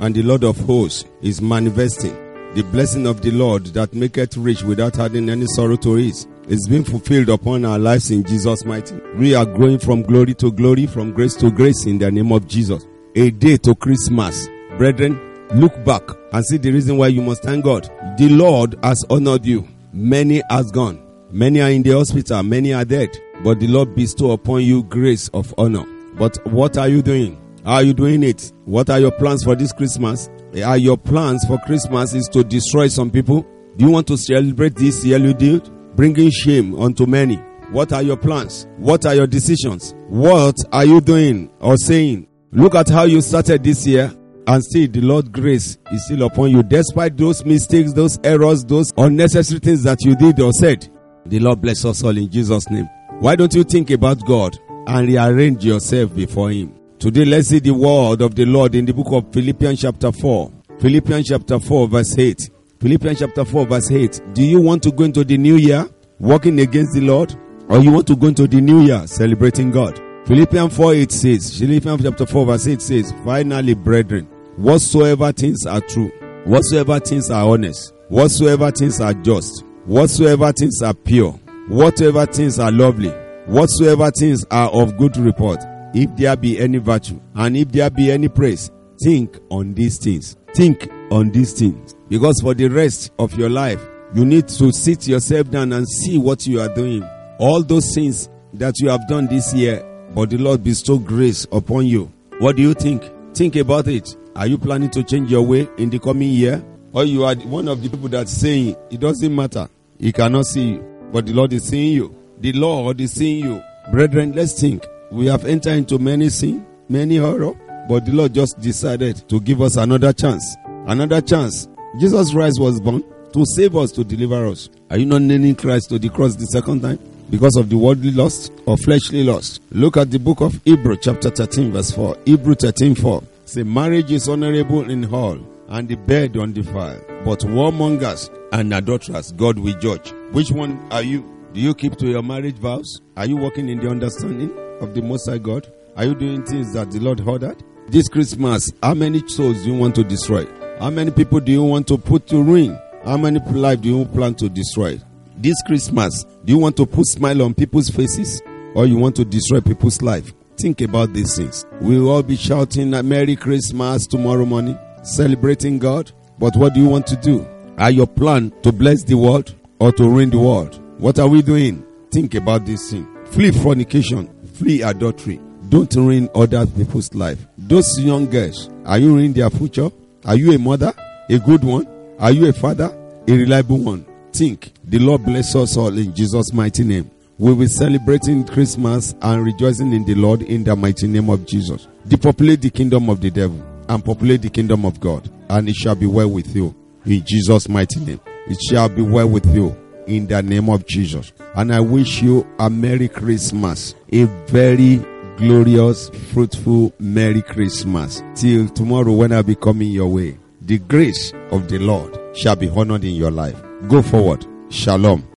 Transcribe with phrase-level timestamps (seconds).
[0.00, 2.14] and the Lord of hosts is manifesting.
[2.54, 6.66] The blessing of the Lord that maketh rich without adding any sorrow to it is
[6.68, 8.96] being fulfilled upon our lives in Jesus' mighty.
[9.16, 12.46] We are growing from glory to glory, from grace to grace in the name of
[12.48, 12.86] Jesus.
[13.14, 14.48] A day to Christmas.
[14.78, 15.20] Brethren,
[15.54, 16.02] look back
[16.32, 17.84] and see the reason why you must thank God.
[18.16, 19.68] The Lord has honored you.
[19.92, 21.04] Many has gone.
[21.30, 23.10] Many are in the hospital, many are dead.
[23.44, 25.84] But the Lord bestow upon you grace of honor.
[26.14, 27.38] But what are you doing?
[27.68, 28.50] Are you doing it?
[28.64, 30.30] What are your plans for this Christmas?
[30.64, 33.46] Are your plans for Christmas is to destroy some people?
[33.76, 35.68] Do you want to celebrate this year you did?
[35.94, 37.36] Bringing shame unto many.
[37.70, 38.66] What are your plans?
[38.78, 39.94] What are your decisions?
[40.08, 42.28] What are you doing or saying?
[42.52, 44.10] Look at how you started this year
[44.46, 48.94] and see the Lord grace is still upon you despite those mistakes, those errors, those
[48.96, 50.88] unnecessary things that you did or said.
[51.26, 52.88] The Lord bless us all in Jesus' name.
[53.18, 56.77] Why don't you think about God and rearrange yourself before Him?
[56.98, 60.50] Today, let's see the word of the Lord in the book of Philippians chapter 4.
[60.80, 62.50] Philippians chapter 4 verse 8.
[62.80, 64.20] Philippians chapter 4 verse 8.
[64.32, 67.36] Do you want to go into the new year walking against the Lord?
[67.68, 69.96] Or you want to go into the new year celebrating God?
[70.26, 74.24] Philippians 4 8 says, Philippians chapter 4 verse 8 says, Finally, brethren,
[74.56, 76.08] whatsoever things are true,
[76.46, 81.30] whatsoever things are honest, whatsoever things are just, whatsoever things are pure,
[81.68, 83.10] whatever things are lovely,
[83.46, 88.10] whatsoever things are of good report, if there be any virtue, and if there be
[88.10, 88.70] any praise,
[89.02, 90.36] think on these things.
[90.54, 91.94] Think on these things.
[92.08, 93.80] Because for the rest of your life,
[94.14, 97.02] you need to sit yourself down and see what you are doing.
[97.38, 101.86] All those things that you have done this year, but the Lord bestow grace upon
[101.86, 102.12] you.
[102.38, 103.02] What do you think?
[103.34, 104.16] Think about it.
[104.34, 106.64] Are you planning to change your way in the coming year?
[106.92, 109.68] Or you are one of the people that's saying it doesn't matter.
[109.98, 112.14] He cannot see you, but the Lord is seeing you.
[112.38, 113.62] The Lord is seeing you.
[113.90, 114.84] Brethren, let's think.
[115.10, 117.54] We have entered into many sin, many horror,
[117.88, 120.56] but the Lord just decided to give us another chance.
[120.86, 121.66] Another chance.
[121.98, 123.02] Jesus Christ was born
[123.32, 124.68] to save us, to deliver us.
[124.90, 126.98] Are you not naming Christ to the cross the second time?
[127.30, 129.62] Because of the worldly lust or fleshly lust.
[129.70, 132.16] Look at the book of Hebrew chapter 13 verse 4.
[132.26, 133.22] Hebrew 13 4.
[133.46, 135.38] Say marriage is honorable in hall
[135.68, 137.02] and the bed undefiled.
[137.24, 140.12] But warmongers and adulterers God will judge.
[140.32, 141.22] Which one are you?
[141.54, 143.00] Do you keep to your marriage vows?
[143.16, 144.50] Are you walking in the understanding
[144.80, 145.70] of the Most High God?
[145.96, 147.62] Are you doing things that the Lord ordered?
[147.88, 150.46] This Christmas, how many souls do you want to destroy?
[150.78, 152.78] How many people do you want to put to ruin?
[153.04, 155.00] How many lives do you plan to destroy?
[155.36, 158.42] This Christmas, do you want to put smile on people's faces
[158.74, 160.32] or you want to destroy people's life?
[160.58, 161.64] Think about these things.
[161.80, 166.12] We will all be shouting a Merry Christmas tomorrow morning, celebrating God.
[166.38, 167.46] But what do you want to do?
[167.78, 170.80] Are your plan to bless the world or to ruin the world?
[170.98, 171.84] What are we doing?
[172.10, 173.06] Think about this thing.
[173.26, 175.40] Flee fornication, flee adultery.
[175.68, 177.38] Don't ruin other people's life.
[177.58, 179.90] Those young girls, are you ruining their future?
[180.24, 180.92] Are you a mother?
[181.28, 181.86] A good one?
[182.18, 182.86] Are you a father?
[183.28, 184.06] A reliable one?
[184.32, 184.72] Think.
[184.84, 187.10] The Lord bless us all in Jesus' mighty name.
[187.38, 191.46] We will be celebrating Christmas and rejoicing in the Lord in the mighty name of
[191.46, 191.86] Jesus.
[192.06, 195.94] Depopulate the kingdom of the devil and populate the kingdom of God, and it shall
[195.94, 196.74] be well with you
[197.04, 198.20] in Jesus' mighty name.
[198.48, 199.76] It shall be well with you
[200.08, 201.32] in the name of Jesus.
[201.54, 204.96] And I wish you a Merry Christmas, a very
[205.36, 208.22] glorious, fruitful Merry Christmas.
[208.34, 210.38] Till tomorrow when I be coming your way.
[210.60, 213.56] The grace of the Lord shall be honored in your life.
[213.88, 214.44] Go forward.
[214.70, 215.37] Shalom.